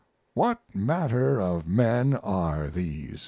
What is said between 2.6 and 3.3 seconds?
these?"